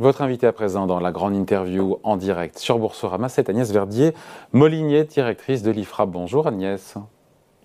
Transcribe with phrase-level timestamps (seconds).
[0.00, 4.14] Votre invité à présent dans la grande interview en direct sur Boursorama, c'est Agnès Verdier,
[4.52, 6.06] Molinier, directrice de l'IFRA.
[6.06, 6.94] Bonjour Agnès.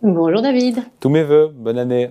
[0.01, 0.83] Bonjour David.
[0.99, 2.09] Tous mes voeux, bonne année.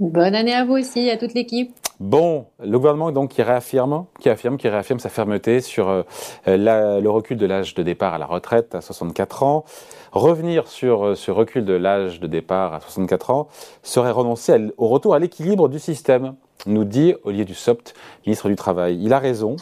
[0.00, 1.72] Bonne année à vous aussi, à toute l'équipe.
[2.00, 6.02] Bon, le gouvernement donc qui réaffirme, qui affirme, qui réaffirme sa fermeté sur euh,
[6.48, 9.64] le recul de l'âge de départ à la retraite à 64 ans.
[10.10, 13.46] Revenir sur euh, ce recul de l'âge de départ à 64 ans
[13.84, 16.34] serait renoncer au retour à l'équilibre du système,
[16.66, 17.94] nous dit Olivier Dussopt,
[18.26, 18.98] ministre du Travail.
[19.02, 19.56] Il a raison.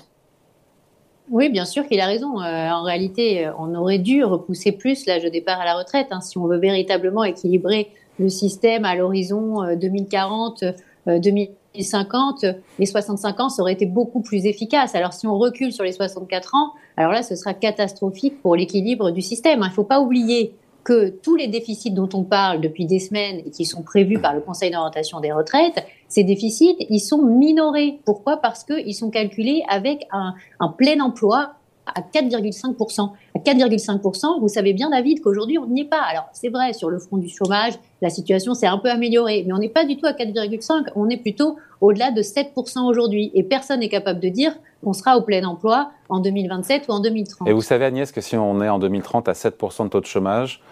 [1.31, 2.41] Oui, bien sûr qu'il a raison.
[2.41, 6.21] Euh, en réalité, on aurait dû repousser plus l'âge de départ à la retraite hein,
[6.21, 10.65] si on veut véritablement équilibrer le système à l'horizon 2040,
[11.07, 12.45] 2050,
[12.79, 14.95] les 65 ans, ça aurait été beaucoup plus efficace.
[14.95, 19.11] Alors si on recule sur les 64 ans, alors là, ce sera catastrophique pour l'équilibre
[19.11, 19.61] du système.
[19.63, 20.55] Il ne faut pas oublier
[20.85, 24.35] que tous les déficits dont on parle depuis des semaines et qui sont prévus par
[24.35, 27.99] le Conseil d'orientation des retraites, ces déficits, ils sont minorés.
[28.05, 28.37] Pourquoi?
[28.37, 30.35] Parce qu'ils sont calculés avec un,
[30.79, 31.55] plein emploi
[31.87, 33.11] à 4,5%.
[33.35, 36.03] À 4,5%, vous savez bien, David, qu'aujourd'hui, on n'y est pas.
[36.09, 39.53] Alors, c'est vrai, sur le front du chômage, la situation s'est un peu améliorée, mais
[39.53, 43.33] on n'est pas du tout à 4,5%, on est plutôt au-delà de 7% aujourd'hui.
[43.35, 44.55] Et personne n'est capable de dire
[44.85, 47.49] qu'on sera au plein emploi en 2027 ou en 2030.
[47.49, 50.07] Et vous savez, Agnès, que si on est en 2030 à 7% de taux de
[50.07, 50.63] chômage,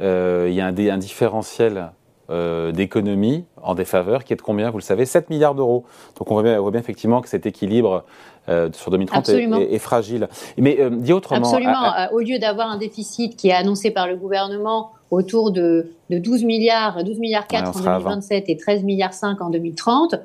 [0.00, 1.92] euh, il y a un différentiel
[2.30, 5.84] euh, d'économie en défaveur qui est de combien Vous le savez, 7 milliards d'euros.
[6.18, 8.04] Donc on voit, bien, bien, effectivement que cet équilibre
[8.50, 10.28] euh, sur 2030 est, fragile.
[10.58, 11.46] Mais euh, dit autrement.
[11.46, 11.94] Absolument.
[12.12, 16.44] Au lieu d'avoir un déficit qui est annoncé par le gouvernement autour de, de 12
[16.44, 20.16] milliards, 12 milliards 4 en 2027 et 13 milliards 5 en 2030,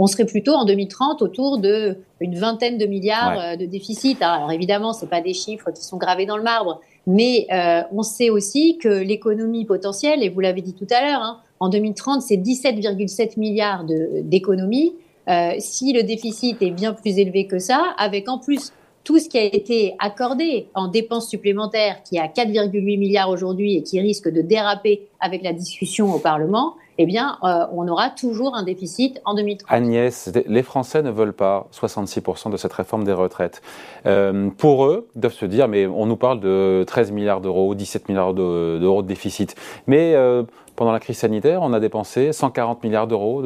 [0.00, 4.20] on serait plutôt en 2030 autour de une vingtaine de milliards de déficit.
[4.22, 8.02] Alors évidemment, c'est pas des chiffres qui sont gravés dans le marbre, mais euh, on
[8.02, 12.22] sait aussi que l'économie potentielle, et vous l'avez dit tout à l'heure, hein, en 2030,
[12.22, 14.94] c'est 17,7 milliards d'économies.
[15.28, 18.72] Euh, si le déficit est bien plus élevé que ça, avec en plus
[19.04, 23.76] tout ce qui a été accordé en dépenses supplémentaires, qui est à 4,8 milliards aujourd'hui
[23.76, 28.10] et qui risque de déraper avec la discussion au Parlement, eh bien, euh, on aura
[28.10, 29.66] toujours un déficit en 2030.
[29.72, 33.62] Agnès, les Français ne veulent pas 66% de cette réforme des retraites.
[34.04, 37.74] Euh, pour eux, ils doivent se dire, mais on nous parle de 13 milliards d'euros,
[37.74, 39.56] 17 milliards d'euros de, déficit.
[39.86, 40.42] Mais euh,
[40.76, 43.42] pendant la crise sanitaire, on a dépensé 140 milliards d'euros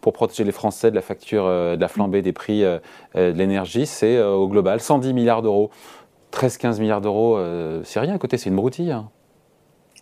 [0.00, 2.80] pour protéger les Français de la facture, de la flambée des prix de
[3.14, 3.84] l'énergie.
[3.84, 5.68] C'est au global 110 milliards d'euros.
[6.32, 7.38] 13-15 milliards d'euros,
[7.84, 8.92] c'est rien à côté, c'est une broutille.
[8.92, 9.10] Hein.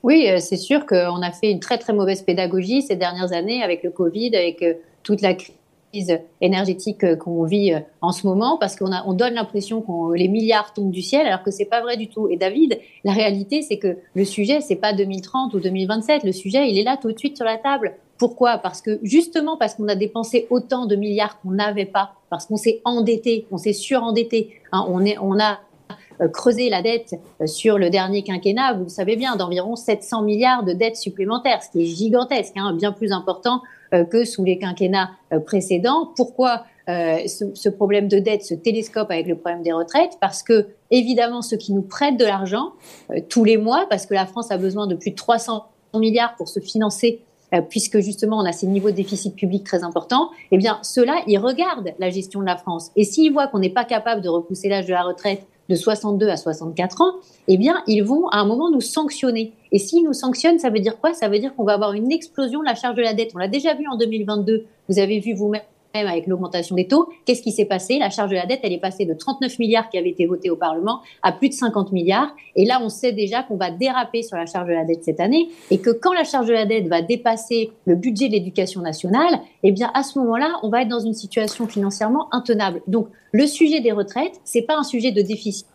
[0.02, 3.62] Oui, euh, c'est sûr qu'on a fait une très très mauvaise pédagogie ces dernières années
[3.62, 4.74] avec le Covid, avec euh,
[5.04, 9.80] toute la crise énergétique euh, qu'on vit en ce moment, parce qu'on on donne l'impression
[9.80, 12.28] que les milliards tombent du ciel, alors que c'est pas vrai du tout.
[12.28, 16.24] Et David, la réalité, c'est que le sujet, c'est pas 2030 ou 2027.
[16.24, 17.94] Le sujet, il est là tout de suite sur la table.
[18.18, 18.58] Pourquoi?
[18.58, 22.56] Parce que justement parce qu'on a dépensé autant de milliards qu'on n'avait pas, parce qu'on
[22.56, 24.50] s'est endetté, on s'est surendetté.
[24.72, 25.58] Hein, on, est, on a
[26.32, 30.64] creuser la dette euh, sur le dernier quinquennat, vous le savez bien, d'environ 700 milliards
[30.64, 33.62] de dettes supplémentaires, ce qui est gigantesque, hein, bien plus important
[33.94, 35.10] euh, que sous les quinquennats
[35.46, 36.12] précédents.
[36.16, 40.18] Pourquoi ce, problème de dette se télescope avec le problème des retraites?
[40.20, 42.72] Parce que, évidemment, ceux qui nous prêtent de l'argent
[43.28, 45.64] tous les mois, parce que la France a besoin de plus de 300
[45.94, 47.22] milliards pour se financer
[47.68, 51.38] puisque justement on a ces niveaux de déficit public très importants, eh bien ceux-là, ils
[51.38, 52.90] regardent la gestion de la France.
[52.96, 56.28] Et s'ils voient qu'on n'est pas capable de repousser l'âge de la retraite de 62
[56.28, 57.14] à 64 ans,
[57.48, 59.52] eh bien, ils vont à un moment nous sanctionner.
[59.72, 61.14] Et s'ils nous sanctionnent, ça veut dire quoi?
[61.14, 63.32] Ça veut dire qu'on va avoir une explosion de la charge de la dette.
[63.34, 64.66] On l'a déjà vu en 2022.
[64.88, 65.62] Vous avez vu vous-même
[65.94, 67.08] avec l'augmentation des taux.
[67.24, 67.98] Qu'est-ce qui s'est passé?
[67.98, 70.50] La charge de la dette, elle est passée de 39 milliards qui avaient été votés
[70.50, 72.34] au Parlement à plus de 50 milliards.
[72.56, 75.20] Et là, on sait déjà qu'on va déraper sur la charge de la dette cette
[75.20, 78.80] année et que quand la charge de la dette va dépasser le budget de l'éducation
[78.80, 82.82] nationale, eh bien, à ce moment-là, on va être dans une situation financièrement intenable.
[82.86, 85.66] Donc, le sujet des retraites, c'est pas un sujet de déficit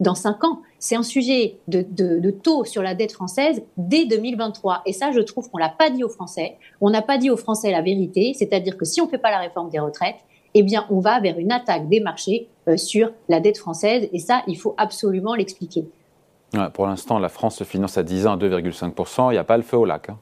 [0.00, 0.62] dans cinq ans.
[0.78, 4.82] C'est un sujet de, taux sur la dette française dès 2023.
[4.86, 6.56] Et ça, je trouve qu'on l'a pas dit aux Français.
[6.80, 9.30] On n'a pas dit aux Français la vérité, c'est-à-dire que si on ne fait pas
[9.30, 10.18] la réforme des retraites,
[10.54, 14.08] eh bien, on va vers une attaque des marchés euh, sur la dette française.
[14.12, 15.86] Et ça, il faut absolument l'expliquer.
[16.72, 19.30] pour l'instant, la France se finance à 10 ans à 2,5%.
[19.30, 20.08] Il n'y a pas le feu au lac.
[20.08, 20.18] Hein.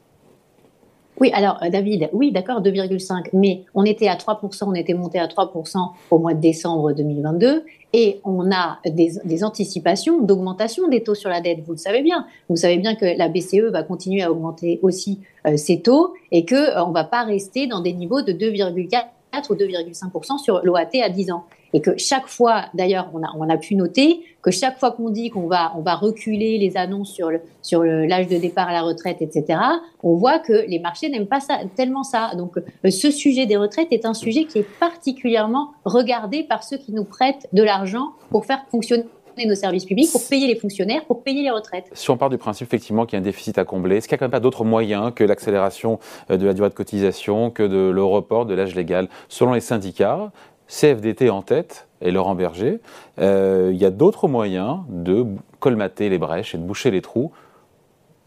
[1.19, 5.17] Oui, alors euh, David, oui, d'accord, 2,5, mais on était à 3%, on était monté
[5.17, 7.63] à 3% au mois de décembre 2022,
[7.93, 12.25] et on a des, anticipations d'augmentation des taux sur la dette, vous le savez bien.
[12.49, 16.45] Vous savez bien que la BCE va continuer à augmenter aussi euh, ses taux, et
[16.45, 19.05] qu'on euh, ne va pas rester dans des niveaux de 2,4
[19.49, 21.45] ou 2,5% sur l'OAT à 10 ans.
[21.75, 25.47] Et que chaque fois, d'ailleurs, on a, pu noter que chaque fois qu'on dit qu'on
[25.47, 27.13] va, on va reculer les annonces
[27.61, 29.59] sur l'âge de départ à la retraite, etc.,
[30.01, 32.31] on voit que les marchés n'aiment pas ça, tellement ça.
[32.37, 36.77] Donc, euh, ce sujet des retraites est un sujet qui est particulièrement regardé par ceux
[36.77, 39.03] qui nous prêtent de l'argent pour faire fonctionner
[39.45, 41.89] nos services publics, pour payer les fonctionnaires, pour payer les retraites.
[41.91, 44.15] Si on part du principe effectivement qu'il y a un déficit à combler, est-ce qu'il
[44.15, 45.99] n'y a quand même pas d'autres moyens que l'accélération
[46.31, 50.31] euh, de la durée de cotisation, que le report de l'âge légal Selon les syndicats,
[50.67, 52.79] CFDT en tête et Laurent Berger,
[53.19, 55.25] euh, il y a d'autres moyens de
[55.59, 57.31] colmater les brèches et de boucher les trous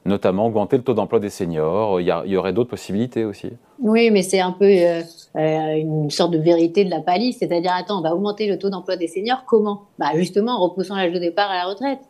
[0.08, 2.00] notamment augmenter le taux d'emploi des seniors.
[2.00, 3.50] Il y, aurait d'autres possibilités aussi.
[3.80, 5.02] Oui, mais c'est un peu euh,
[5.36, 8.70] euh, une sorte de vérité de la palisse, c'est-à-dire, attends, on va augmenter le taux
[8.70, 9.82] d'emploi des seniors, comment?
[9.98, 12.00] Bah, Justement, en repoussant l'âge de départ à la retraite.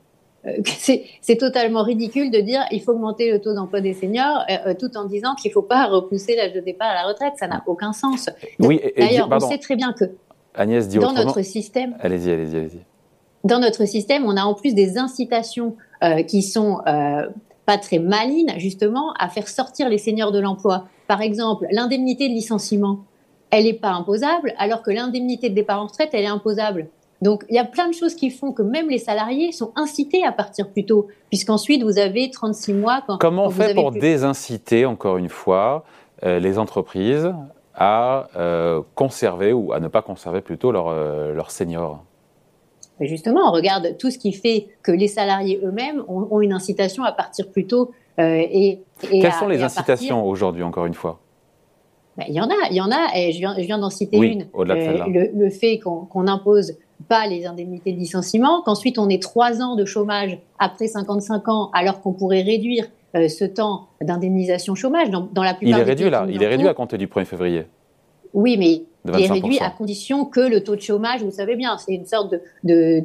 [0.46, 0.50] Euh,
[1.20, 4.44] c'est totalement ridicule de dire il faut augmenter le taux d'emploi des seniors
[4.78, 7.34] tout en disant qu'il ne faut pas repousser l'âge de départ à la retraite.
[7.38, 8.30] Ça n'a aucun sens.
[8.60, 10.04] Oui, D'ailleurs, on sait très bien que
[10.54, 12.80] Agnès dit dans notre système, allez-y, allez-y, allez-y.
[13.44, 15.76] Dans notre système, on a en plus des incitations
[16.26, 16.80] qui sont
[17.68, 20.86] pas très maline, justement, à faire sortir les seniors de l'emploi.
[21.06, 23.00] Par exemple, l'indemnité de licenciement,
[23.50, 26.88] elle n'est pas imposable, alors que l'indemnité de départ en retraite, elle est imposable.
[27.20, 30.24] Donc, il y a plein de choses qui font que même les salariés sont incités
[30.24, 33.02] à partir plus tôt, puisqu'ensuite, vous avez 36 mois.
[33.06, 35.84] Quand, Comment on fait pour désinciter, encore une fois,
[36.24, 37.32] euh, les entreprises
[37.74, 42.04] à euh, conserver ou à ne pas conserver plutôt leurs euh, seniors
[43.00, 47.12] justement, on regarde tout ce qui fait que les salariés eux-mêmes ont, une incitation à
[47.12, 47.92] partir plus tôt.
[48.18, 51.20] Et, Quelles sont les incitations aujourd'hui, encore une fois?
[52.16, 54.48] Ben, Il y en a, il y en a, et je viens, d'en citer une.
[54.56, 56.76] Euh, le, le, fait qu'on n'impose
[57.06, 61.70] pas les indemnités de licenciement, qu'ensuite on ait trois ans de chômage après 55 ans,
[61.72, 65.10] alors qu'on pourrait réduire euh, ce temps d'indemnisation chômage.
[65.10, 67.66] Dans, la plupart Il est réduit là, il est réduit à compter du 1er février.
[68.34, 68.82] Oui, mais
[69.14, 72.06] il est réduit à condition que le taux de chômage, vous savez bien, c'est une
[72.06, 72.34] sorte
[72.64, 73.00] de,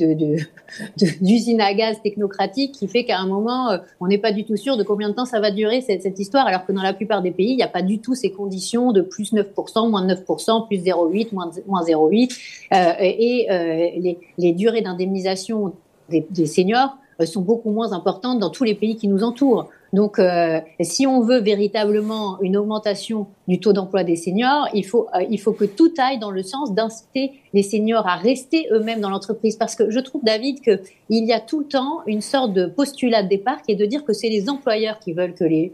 [1.22, 4.58] d'usine à gaz technocratique qui fait qu'à un moment, euh, on n'est pas du tout
[4.58, 7.22] sûr de combien de temps ça va durer cette, histoire, alors que dans la plupart
[7.22, 10.68] des pays, il n'y a pas du tout ces conditions de plus 9%, moins 9%,
[10.68, 12.38] plus 0,8, moins, 0,8.
[12.74, 15.74] Euh, et euh, les, durées d'indemnisation
[16.10, 19.70] des seniors sont beaucoup moins importantes dans tous les pays qui nous entourent.
[19.94, 25.08] Donc, euh, si on veut véritablement une augmentation du taux d'emploi des seniors, il faut,
[25.16, 29.02] euh, il faut que tout aille dans le sens d'inciter les seniors à rester eux-mêmes
[29.02, 29.56] dans l'entreprise.
[29.56, 33.22] Parce que je trouve, David, qu'il y a tout le temps une sorte de postulat
[33.22, 35.72] de départ qui est de dire que c'est les employeurs qui veulent que les,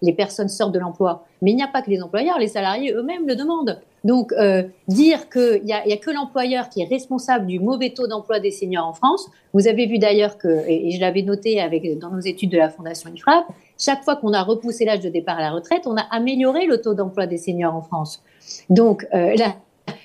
[0.00, 1.26] les personnes sortent de l'emploi.
[1.42, 3.80] Mais il n'y a pas que les employeurs, les salariés eux-mêmes le demandent.
[4.04, 8.40] Donc, euh, dire qu'il n'y a, que l'employeur qui est responsable du mauvais taux d'emploi
[8.40, 12.10] des seniors en France, vous avez vu d'ailleurs que, et, je l'avais noté avec, dans
[12.10, 13.46] nos études de la Fondation IFRAP,
[13.78, 16.80] chaque fois qu'on a repoussé l'âge de départ à la retraite, on a amélioré le
[16.80, 18.22] taux d'emploi des seniors en France.
[18.70, 19.56] Donc, euh, la,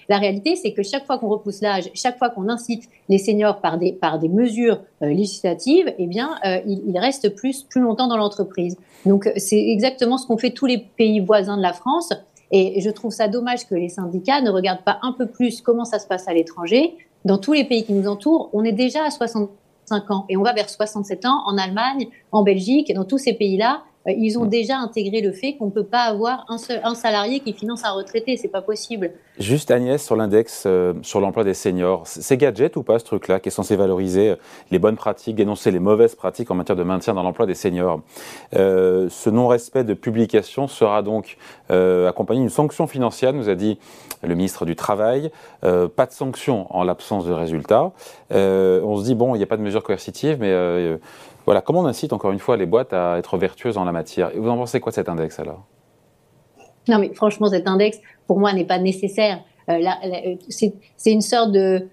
[0.10, 3.62] la réalité, c'est que chaque fois qu'on repousse l'âge, chaque fois qu'on incite les seniors
[3.62, 8.08] par des, par des mesures euh, législatives, eh bien, ils, ils, restent plus, plus longtemps
[8.08, 8.78] dans l'entreprise.
[9.06, 12.14] Donc, c'est exactement ce qu'ont fait tous les pays voisins de la France.
[12.56, 15.86] Et je trouve ça dommage que les syndicats ne regardent pas un peu plus comment
[15.86, 16.96] ça se passe à l'étranger.
[17.26, 20.44] Dans tous les pays qui nous entourent, on est déjà à 65 ans et on
[20.44, 23.82] va vers 67 ans en Allemagne, en Belgique, dans tous ces pays-là.
[24.08, 26.96] Euh, ils ont déjà intégré le fait qu'on ne peut pas avoir un, seul, un
[26.96, 28.38] salarié qui finance un retraité.
[28.38, 29.12] C'est pas possible.
[29.40, 33.40] Juste Agnès, sur l'index euh, sur l'emploi des seniors, c'est gadget ou pas ce truc-là
[33.40, 34.36] qui est censé valoriser euh,
[34.72, 38.02] les bonnes pratiques, dénoncer les mauvaises pratiques en matière de maintien dans l'emploi des seniors?
[38.54, 41.38] Ce non-respect de publication sera donc
[41.70, 43.78] accompagné d'une sanction financière, nous a dit
[44.22, 45.32] le ministre du Travail.
[45.62, 47.92] pas de sanction en l'absence de résultats.
[48.32, 50.54] on se dit, bon, il n'y a pas de mesure coercitive, mais
[51.46, 54.32] voilà, comment on incite encore une fois les boîtes à être vertueuses en la matière?
[54.36, 55.66] Et vous en pensez quoi cet index alors?
[56.88, 59.40] Non, mais franchement, cet index, pour moi, n'est pas nécessaire.
[59.70, 61.88] Euh, euh, c'est une sorte de,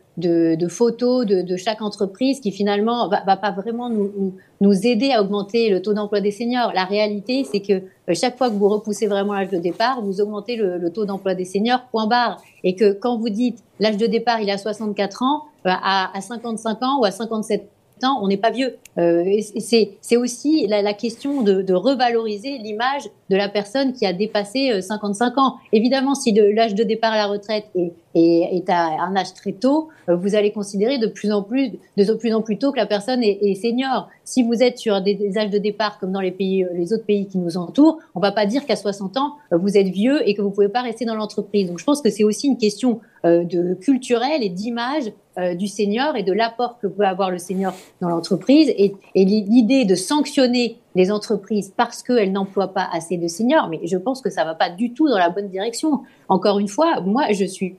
[0.68, 5.80] photo de, chaque entreprise qui finalement va, va pas vraiment nous, aider à augmenter le
[5.80, 6.72] taux d'emploi des seniors.
[6.74, 10.20] La réalité, c'est que euh, chaque fois que vous repoussez vraiment l'âge de départ, vous
[10.20, 12.40] augmentez le, taux d'emploi des seniors, point barre.
[12.64, 16.82] Et que quand vous dites l'âge de départ, il à 64 ans, à, à 55
[16.82, 17.68] ans ou à 57
[18.08, 18.76] on n'est pas vieux.
[18.98, 25.32] Euh, c'est aussi la, question de, revaloriser l'image de la personne qui a dépassé 55
[25.32, 25.54] euh, ans.
[25.72, 29.88] Évidemment, si l'âge de départ à la retraite est, est, à un âge très tôt,
[30.08, 32.86] euh, vous allez considérer de plus en plus, de plus en plus tôt que la
[32.86, 34.08] personne est, senior.
[34.24, 37.26] Si vous êtes sur des, âges de départ comme dans les pays, les autres pays
[37.28, 40.42] qui nous entourent, on va pas dire qu'à 60 ans vous êtes vieux et que
[40.42, 41.68] vous pouvez pas rester dans l'entreprise.
[41.68, 46.16] Donc, je pense que c'est aussi une question de culturelle et d'image euh, du senior
[46.16, 48.74] et de l'apport que peut avoir le senior dans l'entreprise.
[48.76, 53.96] Et, l'idée de sanctionner les entreprises parce qu'elles n'emploient pas assez de seniors, mais je
[53.96, 56.00] pense que ça va pas du tout dans la bonne direction.
[56.28, 57.76] Encore une fois, moi, je suis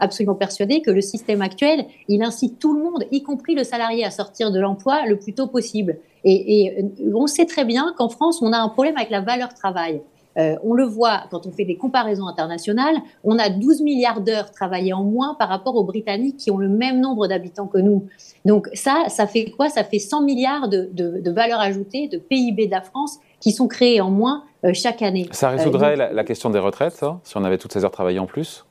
[0.00, 4.04] absolument persuadée que le système actuel, il incite tout le monde, y compris le salarié,
[4.04, 5.98] à sortir de l'emploi le plus tôt possible.
[6.24, 9.54] Et, et on sait très bien qu'en France, on a un problème avec la valeur
[9.54, 10.02] travail.
[10.36, 14.50] Euh, on le voit quand on fait des comparaisons internationales, on a 12 milliards d'heures
[14.50, 18.06] travaillées en moins par rapport aux Britanniques qui ont le même nombre d'habitants que nous.
[18.44, 19.68] Donc ça, ça fait quoi?
[19.68, 23.52] Ça fait 100 milliards de, de, de valeur ajoutée, de PIB de la France qui
[23.52, 25.28] sont créés en moins euh, chaque année.
[25.30, 28.18] Ça résoudrait euh, la, question des retraites, ça, si on avait toutes ces heures travaillées
[28.18, 28.64] en plus?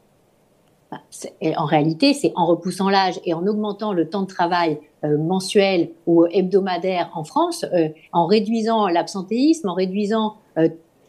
[0.92, 1.00] Bah,
[1.58, 6.26] en réalité, c'est en repoussant l'âge et en augmentant le temps de travail mensuel ou
[6.28, 7.66] hebdomadaire en France,
[8.14, 10.36] en réduisant l'absentéisme, en réduisant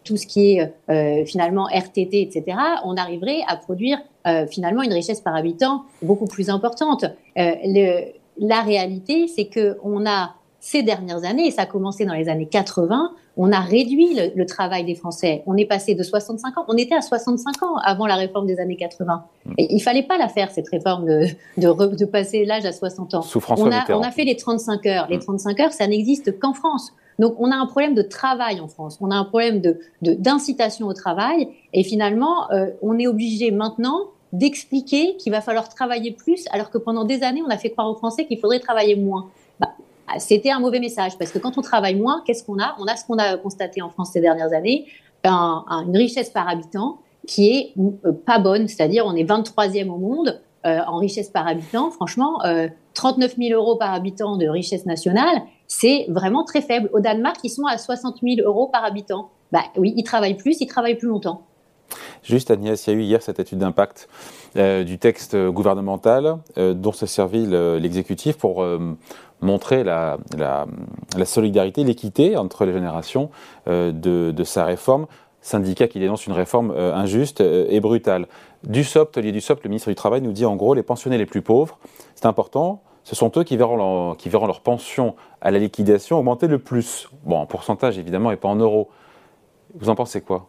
[0.04, 4.92] tout ce qui est euh, finalement RTT, etc., on arriverait à produire euh, finalement une
[4.92, 7.04] richesse par habitant beaucoup plus importante.
[7.04, 12.06] Euh, le, la réalité, c'est que on a ces dernières années, et ça a commencé
[12.06, 15.42] dans les années 80, on a réduit le, travail des Français.
[15.46, 18.58] On est passé de 65 ans, on était à 65 ans avant la réforme des
[18.58, 19.24] années 80.
[19.44, 19.52] Mm.
[19.58, 21.26] Et il fallait pas la faire, cette réforme de,
[21.58, 23.22] de, de passer l'âge à 60 ans.
[23.22, 25.06] Sous on, a, on a fait les 35 heures.
[25.10, 25.62] Les 35 mm.
[25.62, 26.94] heures, ça n'existe qu'en France.
[27.18, 28.98] Donc, on a un problème de travail en France.
[29.00, 31.48] On a un problème de d'incitation au travail.
[31.72, 36.78] Et finalement, euh, on est obligé maintenant d'expliquer qu'il va falloir travailler plus, alors que
[36.78, 39.28] pendant des années, on a fait croire aux Français qu'il faudrait travailler moins.
[39.60, 39.70] Bah,
[40.18, 42.74] c'était un mauvais message parce que quand on travaille moins, qu'est-ce qu'on a?
[42.80, 44.86] On a ce qu'on a constaté en France ces dernières années,
[45.24, 50.42] une richesse par habitant qui est euh, pas bonne, c'est-à-dire on est 23e au monde
[50.66, 51.90] euh, en richesse par habitant.
[51.90, 52.40] Franchement,
[52.94, 56.90] 39 000 euros par habitant de richesse nationale, c'est vraiment très faible.
[56.92, 59.30] Au Danemark, ils sont à 60 000 euros par habitant.
[59.52, 61.42] Bah oui, ils travaillent plus, ils travaillent plus longtemps.
[62.22, 64.08] Juste Agnès, il y a eu hier cette étude d'impact
[64.56, 68.96] euh, du texte gouvernemental euh, dont s'est servi l'exécutif pour euh,
[69.40, 70.16] montrer la,
[71.24, 73.30] solidarité, l'équité entre les générations
[73.66, 75.06] de, sa réforme.
[75.42, 78.26] Syndicat qui dénonce une réforme injuste et brutale.
[78.62, 81.42] Dussopt, Olivier Dussopt, le ministre du Travail, nous dit en gros les pensionnés les plus
[81.42, 81.78] pauvres,
[82.14, 87.08] c'est important, ce sont eux qui verront, leur, pension à la liquidation augmenter le plus.
[87.24, 88.88] Bon, en pourcentage évidemment et pas en euros.
[89.74, 90.48] Vous en pensez quoi?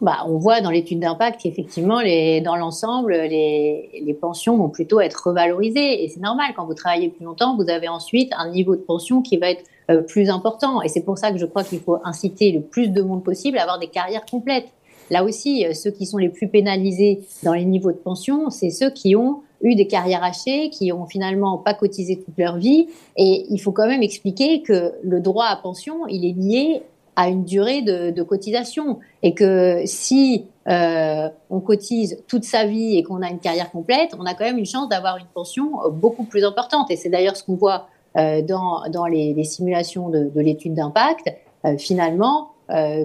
[0.00, 2.00] Bah, on voit dans l'étude d'impact qu'effectivement,
[2.44, 6.02] dans l'ensemble, les, les, pensions vont plutôt être revalorisées.
[6.02, 9.22] Et c'est normal, quand vous travaillez plus longtemps, vous avez ensuite un niveau de pension
[9.22, 10.82] qui va être euh, plus important.
[10.82, 13.58] Et c'est pour ça que je crois qu'il faut inciter le plus de monde possible
[13.58, 14.68] à avoir des carrières complètes.
[15.10, 18.70] Là aussi, euh, ceux qui sont les plus pénalisés dans les niveaux de pension, c'est
[18.70, 22.88] ceux qui ont eu des carrières hachées, qui ont finalement pas cotisé toute leur vie.
[23.16, 26.82] Et il faut quand même expliquer que le droit à pension, il est lié
[27.16, 28.98] à une durée de, cotisation.
[29.22, 34.14] Et que si euh, on cotise toute sa vie et qu'on a une carrière complète,
[34.18, 36.90] on a quand même une chance d'avoir une pension beaucoup plus importante.
[36.90, 41.32] Et c'est d'ailleurs ce qu'on voit euh, dans, dans les, simulations de, l'étude d'impact.
[41.64, 42.50] Euh, finalement,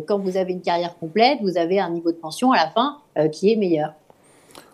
[0.07, 2.97] quand vous avez une carrière complète, vous avez un niveau de pension à la fin
[3.29, 3.93] qui est meilleur.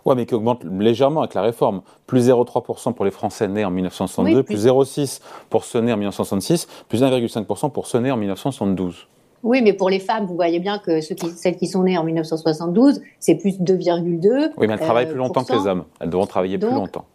[0.06, 1.82] Oui, mais qui augmente légèrement avec la réforme.
[2.06, 5.20] Plus 0,3% pour les Français nés en 1962, plus, plus 0,6%
[5.50, 9.08] pour ceux nés en 1966, plus 1,5% pour ceux nés en 1972.
[9.42, 11.98] Oui, mais pour les femmes, vous voyez bien que ceux qui, celles qui sont nées
[11.98, 14.52] en 1972, c'est plus 2,2.
[14.58, 15.86] Oui, mais elles travaillent plus longtemps que les hommes.
[16.00, 17.06] Elles devront travailler plus longtemps.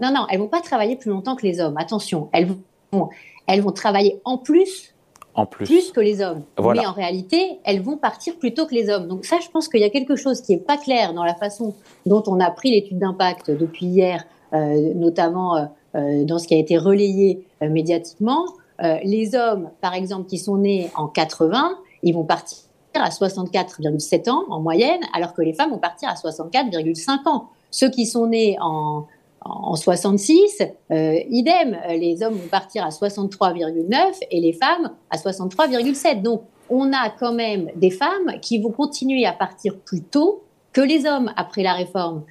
[0.00, 1.76] Non, non, elles vont pas travailler plus longtemps que les hommes.
[1.76, 2.46] Attention, elles
[2.92, 3.08] vont,
[3.46, 4.94] elles vont travailler en plus
[5.38, 5.66] en plus.
[5.66, 6.42] plus que les hommes.
[6.58, 9.06] Mais en réalité, elles vont partir plus tôt que les hommes.
[9.06, 11.34] Donc ça, je pense qu'il y a quelque chose qui est pas clair dans la
[11.34, 11.74] façon
[12.06, 15.64] dont on a pris l'étude d'impact depuis hier, euh, notamment euh,
[15.94, 18.46] euh, dans ce qui a été relayé médiatiquement.
[18.80, 22.58] les hommes, par exemple, qui sont nés en 80, ils vont partir
[22.94, 27.48] à 64,7 ans en moyenne, alors que les femmes vont partir à 64,5 ans.
[27.70, 29.06] Ceux qui sont nés en
[29.40, 33.96] en 66, euh, idem, les hommes vont partir à 63,9
[34.30, 36.22] et les femmes à 63,7.
[36.22, 40.42] Donc, on a quand même des femmes qui vont continuer à partir plus tôt
[40.72, 42.24] que les hommes après la réforme.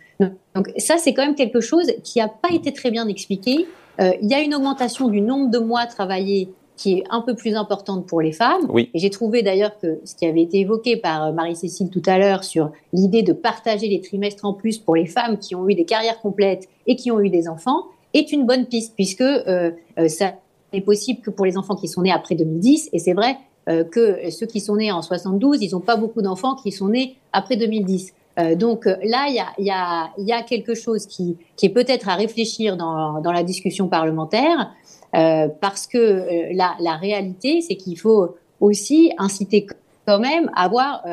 [0.56, 3.68] Donc, ça, c'est quand même quelque chose qui n'a pas été très bien expliqué.
[4.00, 7.36] Euh, il y a une augmentation du nombre de mois travaillés qui est un peu
[7.36, 8.68] plus importante pour les femmes.
[8.70, 8.90] Oui.
[8.94, 12.18] Et j'ai trouvé d'ailleurs que ce qui avait été évoqué par euh, Marie-Cécile tout à
[12.20, 15.74] l'heure sur l'idée de partager les trimestres en plus pour les femmes qui ont eu
[15.74, 19.72] des carrières complètes et qui ont eu des enfants est une bonne piste puisque euh,
[20.00, 20.36] euh ça
[20.72, 23.38] n'est possible que pour les enfants qui sont nés après 2010 et c'est vrai
[23.70, 26.90] euh, que ceux qui sont nés en 72, ils n'ont pas beaucoup d'enfants qui sont
[26.90, 28.14] nés après 2010.
[28.40, 31.70] Euh, donc là, il y a, y, a, y a, quelque chose qui, qui est
[31.70, 34.72] peut-être à réfléchir dans, dans la discussion parlementaire.
[35.18, 39.66] Euh, parce que euh, la, la, réalité, c'est qu'il faut aussi inciter
[40.06, 41.04] quand même à avoir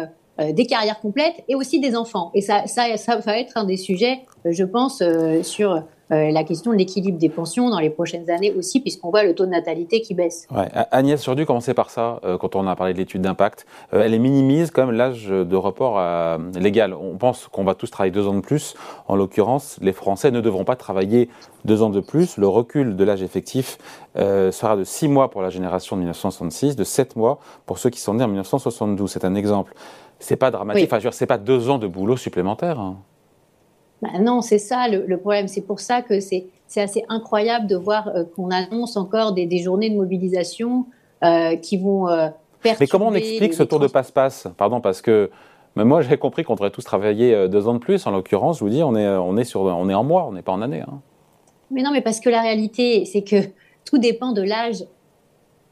[0.40, 2.30] euh, des carrières complètes et aussi des enfants.
[2.34, 5.02] Et ça, ça, va être un des sujets je pense,
[5.42, 9.24] sur euh, la question de l'équilibre des pensions dans les prochaines années aussi, puisqu'on voit
[9.24, 10.46] le taux de natalité qui baisse.
[10.90, 13.64] Agnès, j'aurais dû commencer par ça, euh, quand on a parlé de l'étude d'impact.
[13.94, 15.98] Euh, elle minimise quand même l'âge de report
[16.58, 16.94] légal.
[16.94, 18.74] On pense qu'on va tous travailler deux ans de plus.
[19.08, 21.30] En l'occurrence, les Français ne devront pas travailler
[21.64, 22.36] deux ans de plus.
[22.36, 23.78] Le recul de l'âge effectif
[24.16, 28.00] sera de six mois pour la génération de 1966, de sept mois pour ceux qui
[28.00, 29.10] sont nés en 1972.
[29.10, 29.74] C'est un exemple.
[30.18, 30.90] C'est pas dramatique.
[30.92, 32.78] Enfin, c'est pas deux ans de boulot supplémentaire.
[32.80, 32.97] Hein.
[34.02, 35.49] Bah non, c'est ça le, problème.
[35.49, 39.90] C'est pour ça que c'est assez incroyable de voir euh, qu'on annonce encore des, journées
[39.90, 40.87] de mobilisation
[41.23, 42.28] euh, qui vont euh,
[42.64, 44.49] Mais comment on explique ce tour de passe-passe?
[44.56, 45.30] Pardon, parce que
[45.76, 48.06] moi j'ai compris qu'on devrait tous travailler deux ans de plus.
[48.06, 50.33] En l'occurrence, je vous dis, on est, on est, sur, on est en mois, on
[50.33, 50.83] n'est pas en année.
[50.83, 51.00] Hein.
[51.71, 53.37] Mais non, mais parce que la réalité, c'est que
[53.85, 54.85] tout dépend de l'âge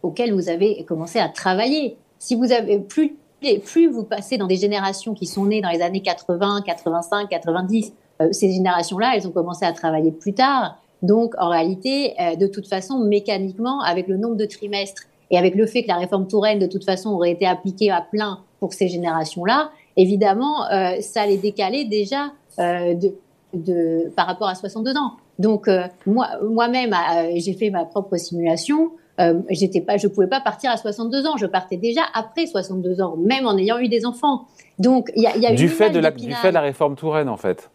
[0.03, 1.97] auquel vous avez commencé à travailler.
[2.19, 3.17] Si vous avez plus,
[3.65, 7.93] plus vous passez dans des générations qui sont nées dans les années 80, 85, 90,
[8.21, 10.79] euh, ces générations-là, elles ont commencé à travailler plus tard.
[11.03, 15.55] Donc, en réalité, euh, de toute façon, mécaniquement, avec le nombre de trimestres et avec
[15.55, 18.73] le fait que la réforme Touraine, de toute façon, aurait été appliquée à plein pour
[18.73, 25.13] ces générations-là, évidemment, euh, ça les décalait déjà de, par rapport à 62 ans.
[25.39, 25.69] Donc,
[26.07, 26.95] moi, moi-même,
[27.37, 28.93] j'ai fait ma propre simulation.
[29.51, 31.37] J'étais pas, je pouvais pas partir à 62 ans.
[31.37, 34.47] Je partais déjà après 62 ans, même en ayant eu des enfants.
[34.79, 36.97] Donc, il y a, y a du fait de la, du fait de la réforme
[36.97, 37.71] Touraine, en fait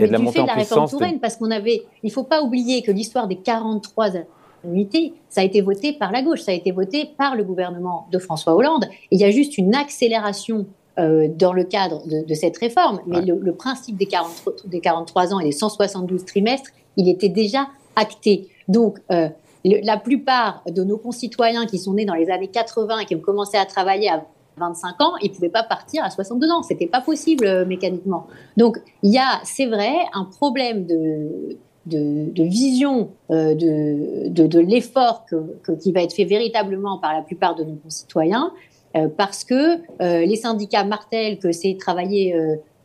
[0.00, 2.82] et de la montée en la réforme Touraine, parce qu'on avait, il faut pas oublier
[2.82, 4.12] que l'histoire des 43
[4.64, 8.06] annuités, ça a été voté par la gauche, ça a été voté par le gouvernement
[8.10, 8.86] de François Hollande.
[9.10, 10.66] il y a juste une accélération
[10.98, 15.40] euh, dans le cadre de, cette réforme, mais le, principe des, 43, des 43 ans
[15.40, 18.48] et des 172 trimestres, il était déjà acté.
[18.68, 19.28] Donc, euh,
[19.64, 23.20] la plupart de nos concitoyens qui sont nés dans les années 80 et qui ont
[23.20, 24.24] commencé à travailler à
[24.60, 26.62] 25 ans, ils ne pouvaient pas partir à 62 ans.
[26.62, 28.26] C'était pas possible euh, mécaniquement.
[28.56, 35.24] Donc, il y a, c'est vrai, un problème de, de, vision euh, de, de, l'effort
[35.82, 38.52] qui va être fait véritablement par la plupart de nos concitoyens,
[38.96, 42.34] euh, parce que les syndicats martèlent que c'est travailler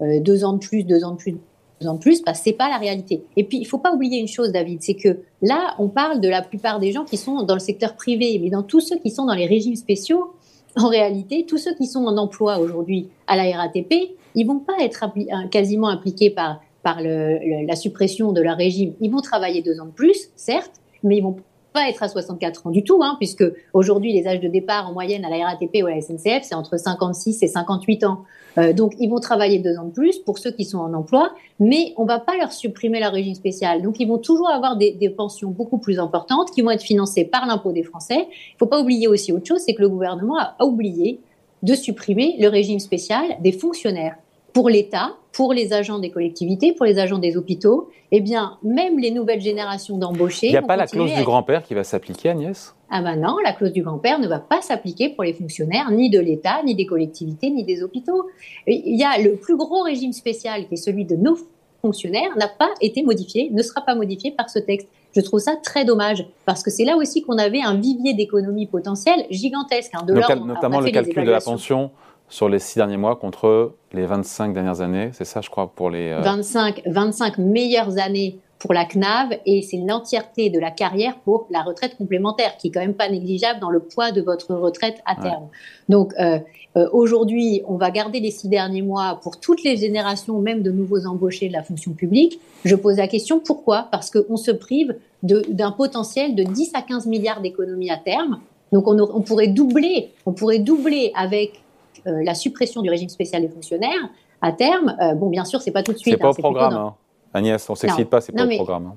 [0.02, 1.38] deux ans de plus, deux ans de plus,
[1.82, 3.24] de plus, bah, c'est pas la réalité.
[3.36, 6.30] Et puis, il faut pas oublier une chose, David, c'est que là, on parle de
[6.30, 9.12] la plupart des gens qui sont dans le secteur privé, mais dans tous ceux qui
[9.12, 10.34] sont dans les régimes spéciaux,
[10.78, 14.76] en réalité, tous ceux qui sont en emploi aujourd'hui à la RATP, ils vont pas
[14.82, 18.94] être euh, quasiment impliqués par, par la suppression de leur régime.
[19.00, 21.38] Ils vont travailler deux ans de plus, certes, mais ils vont
[21.76, 24.94] pas être à 64 ans du tout, hein, puisque aujourd'hui les âges de départ en
[24.94, 28.24] moyenne à la RATP ou à la SNCF, c'est entre 56 et 58 ans.
[28.58, 31.34] Euh, donc ils vont travailler deux ans de plus pour ceux qui sont en emploi,
[31.60, 33.82] mais on va pas leur supprimer leur régime spécial.
[33.82, 37.46] Donc ils vont toujours avoir des pensions beaucoup plus importantes qui vont être financées par
[37.46, 38.28] l'impôt des Français.
[38.30, 41.20] Il faut pas oublier aussi autre chose, c'est que le gouvernement a oublié
[41.62, 44.16] de supprimer le régime spécial des fonctionnaires
[44.54, 48.98] pour l'État, pour les agents des collectivités, pour les agents des hôpitaux, eh bien, même
[48.98, 50.48] les nouvelles générations d'embauchés.
[50.48, 52.74] Il n'y a pas la clause du grand-père qui va s'appliquer, Agnès?
[52.90, 56.10] Ah ben non, la clause du grand-père ne va pas s'appliquer pour les fonctionnaires, ni
[56.10, 58.28] de l'État, ni des collectivités, ni des hôpitaux.
[58.66, 61.38] Il y a le plus gros régime spécial, qui est celui de nos
[61.82, 64.88] fonctionnaires, n'a pas été modifié, ne sera pas modifié par ce texte.
[65.14, 68.68] Je trouve ça très dommage, parce que c'est là aussi qu'on avait un vivier d'économie
[68.68, 69.92] potentielle gigantesque.
[69.96, 70.06] Hein.
[70.06, 71.92] De notamment le calcul de la pension
[72.30, 75.10] sur les six derniers mois contre les 25 dernières années.
[75.14, 76.14] C'est ça, je crois, pour les...
[76.14, 81.46] 25, euh, 25 meilleures années pour la CNAV et c'est l'entièreté de la carrière pour
[81.52, 85.02] la retraite complémentaire, qui est quand même pas négligeable dans le poids de votre retraite
[85.06, 85.50] à terme.
[85.90, 86.40] Donc euh,
[86.78, 90.72] euh, aujourd'hui, on va garder les six derniers mois pour toutes les générations, même de
[90.72, 92.40] nouveaux embauchés de la fonction publique.
[92.64, 93.88] Je pose la question pourquoi?
[93.92, 98.40] Parce qu'on se prive d'un potentiel de 10 à 15 milliards d'économies à terme.
[98.72, 101.62] Donc on, on pourrait doubler, on pourrait doubler avec
[102.06, 104.10] la suppression du régime spécial des fonctionnaires
[104.42, 104.96] à terme.
[105.02, 106.14] Euh, bon, bien sûr, c'est pas tout de suite.
[106.14, 106.96] C'est pas hein, au programme, hein.
[107.34, 107.70] Agnès.
[107.70, 108.88] On s'excite pas, c'est pas au programme.
[108.88, 108.96] Hein.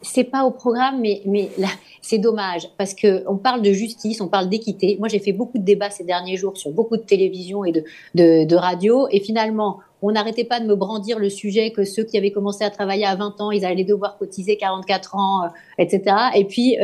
[0.00, 1.50] C'est pas au programme, mais, mais
[2.00, 4.96] c'est dommage parce que on parle de justice, on parle d'équité.
[5.00, 7.82] Moi, j'ai fait beaucoup de débats ces derniers jours sur beaucoup de télévision et de,
[8.14, 12.16] de, radio, et finalement, on n'arrêtait pas de me brandir le sujet que ceux qui
[12.16, 16.14] avaient commencé à travailler à 20 ans, ils allaient devoir cotiser 44 ans, euh, etc.
[16.36, 16.76] Et puis,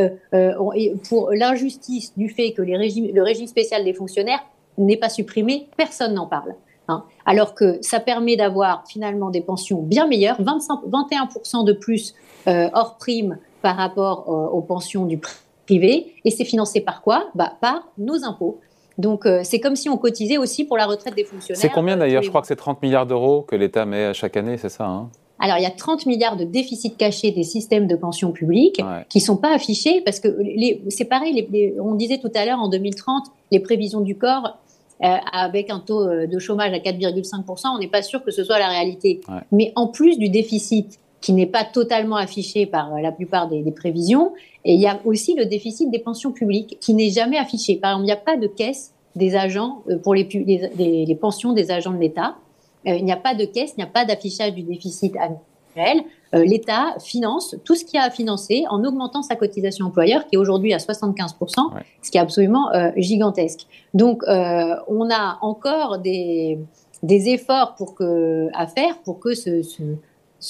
[1.08, 4.44] pour l'injustice du fait que les régimes, le régime spécial des fonctionnaires
[4.78, 6.54] n'est pas supprimé, personne n'en parle.
[6.88, 7.04] Hein.
[7.24, 12.14] Alors que ça permet d'avoir finalement des pensions bien meilleures, 25, 21% de plus
[12.46, 15.18] euh, hors prime par rapport euh, aux pensions du
[15.66, 16.14] privé.
[16.24, 17.30] Et c'est financé par quoi?
[17.34, 18.60] Bah, Par nos impôts.
[18.98, 21.60] Donc euh, c'est comme si on cotisait aussi pour la retraite des fonctionnaires.
[21.60, 22.22] C'est combien d'ailleurs?
[22.22, 25.08] Je crois que c'est 30 milliards d'euros que l'État met chaque année, c'est ça hein?
[25.40, 29.20] Alors, il y a 30 milliards de déficits cachés des systèmes de pension publique qui
[29.20, 30.28] sont pas affichés parce que
[30.88, 34.58] c'est pareil, on disait tout à l'heure en 2030, les prévisions du corps
[35.00, 38.68] avec un taux de chômage à 4,5%, on n'est pas sûr que ce soit la
[38.68, 39.20] réalité.
[39.52, 44.32] Mais en plus du déficit qui n'est pas totalement affiché par la plupart des, prévisions,
[44.64, 47.76] et il y a aussi le déficit des pensions publiques qui n'est jamais affiché.
[47.76, 50.28] Par exemple, il n'y a pas de caisse des agents pour les,
[50.76, 52.36] les pensions des agents de l'État.
[52.84, 56.04] il n'y a pas de caisse, il n'y a pas d'affichage du déficit annuel.
[56.34, 60.34] Euh, l'État finance tout ce qu'il a à financer en augmentant sa cotisation employeur, qui
[60.34, 61.36] est aujourd'hui à 75%,
[62.02, 63.66] ce qui est absolument euh, gigantesque.
[63.92, 66.58] Donc, euh, on a encore des,
[67.02, 69.62] des efforts pour que, à faire pour que ce,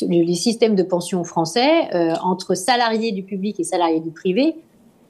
[0.03, 1.89] les systèmes de pension français,
[2.21, 4.57] entre salariés du public et salariés du privé,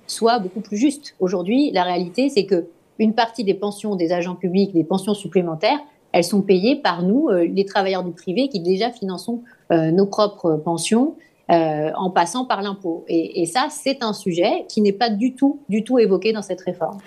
[0.06, 1.14] soient beaucoup plus justes.
[1.20, 2.66] Aujourd'hui, la réalité, c'est que
[2.98, 5.78] une partie des pensions des agents publics, des pensions supplémentaires,
[6.14, 10.56] elles sont payées par nous, les travailleurs du privé, qui déjà finançons euh, nos propres
[10.56, 11.16] pensions
[11.50, 13.04] euh, en passant par l'impôt.
[13.08, 16.60] Et, ça, c'est un sujet qui n'est pas du tout, du tout évoqué dans cette
[16.60, 16.98] réforme.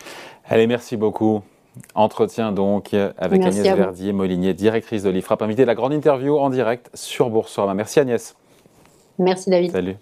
[0.46, 1.42] Allez, merci beaucoup.
[1.94, 6.90] Entretien donc avec Agnès Verdier-Molinier, directrice de l'IFRAP, invitée de la grande interview en direct
[6.96, 7.76] sur Boursorama.
[7.76, 8.36] Merci Agnès.
[9.20, 9.72] Merci David.
[9.72, 9.96] Salut.